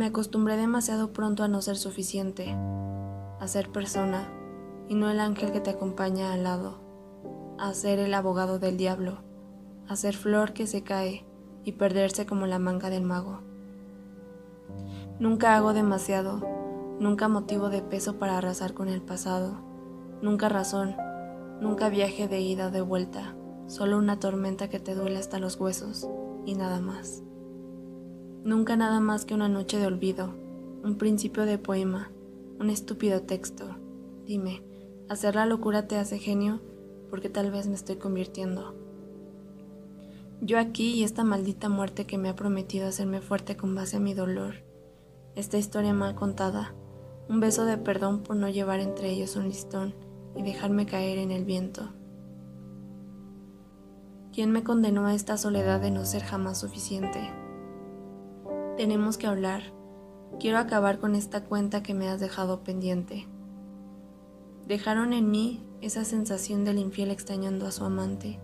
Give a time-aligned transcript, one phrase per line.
[0.00, 2.56] Me acostumbré demasiado pronto a no ser suficiente,
[3.38, 4.32] a ser persona
[4.88, 6.80] y no el ángel que te acompaña al lado,
[7.58, 9.18] a ser el abogado del diablo,
[9.88, 11.26] a ser flor que se cae
[11.64, 13.42] y perderse como la manga del mago.
[15.18, 16.48] Nunca hago demasiado,
[16.98, 19.60] nunca motivo de peso para arrasar con el pasado,
[20.22, 20.96] nunca razón,
[21.60, 23.34] nunca viaje de ida o de vuelta,
[23.66, 26.08] solo una tormenta que te duele hasta los huesos
[26.46, 27.22] y nada más.
[28.44, 30.32] Nunca nada más que una noche de olvido,
[30.82, 32.10] un principio de poema,
[32.58, 33.76] un estúpido texto.
[34.24, 34.62] Dime,
[35.10, 36.62] ¿hacer la locura te hace genio?
[37.10, 38.74] Porque tal vez me estoy convirtiendo.
[40.40, 44.00] Yo aquí y esta maldita muerte que me ha prometido hacerme fuerte con base a
[44.00, 44.54] mi dolor.
[45.34, 46.74] Esta historia mal contada.
[47.28, 49.94] Un beso de perdón por no llevar entre ellos un listón
[50.34, 51.92] y dejarme caer en el viento.
[54.32, 57.30] ¿Quién me condenó a esta soledad de no ser jamás suficiente?
[58.76, 59.62] Tenemos que hablar.
[60.38, 63.26] Quiero acabar con esta cuenta que me has dejado pendiente.
[64.66, 68.38] Dejaron en mí esa sensación del infiel extrañando a su amante,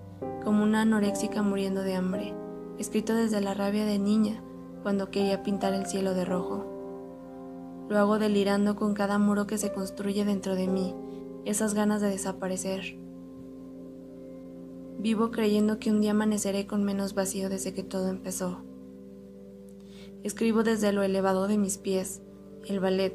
[0.45, 2.35] como una anoréxica muriendo de hambre,
[2.79, 4.43] escrito desde la rabia de niña
[4.83, 6.65] cuando quería pintar el cielo de rojo.
[7.89, 10.95] Lo hago delirando con cada muro que se construye dentro de mí,
[11.45, 12.99] esas ganas de desaparecer.
[14.99, 18.63] Vivo creyendo que un día amaneceré con menos vacío desde que todo empezó.
[20.27, 22.21] Escribo desde lo elevado de mis pies,
[22.67, 23.15] el ballet,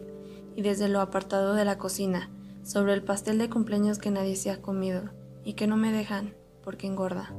[0.56, 2.30] y desde lo apartado de la cocina,
[2.64, 5.10] sobre el pastel de cumpleaños que nadie se ha comido
[5.44, 7.36] y que no me dejan porque engorda.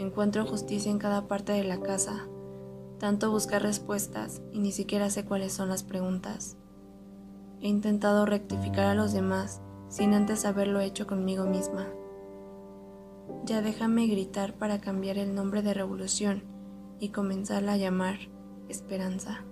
[0.00, 2.26] Encuentro justicia en cada parte de la casa,
[2.98, 6.56] tanto buscar respuestas y ni siquiera sé cuáles son las preguntas.
[7.60, 11.86] He intentado rectificar a los demás sin antes haberlo hecho conmigo misma.
[13.44, 16.42] Ya déjame gritar para cambiar el nombre de revolución
[16.98, 18.18] y comenzarla a llamar
[18.68, 19.44] esperanza.